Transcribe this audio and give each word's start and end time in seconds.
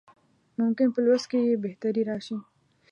ممکن 0.59 0.87
په 0.93 0.99
لوست 1.05 1.25
کې 1.31 1.39
یې 1.47 1.55
بهتري 1.65 2.01
راشي. 2.09 2.37